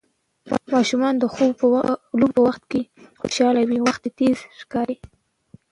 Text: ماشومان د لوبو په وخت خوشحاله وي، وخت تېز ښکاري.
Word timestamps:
ماشومان 0.73 1.13
د 1.17 1.23
لوبو 2.19 2.35
په 2.35 2.41
وخت 2.47 2.63
خوشحاله 3.19 3.61
وي، 3.69 3.77
وخت 3.87 4.03
تېز 4.19 4.37
ښکاري. 4.59 4.97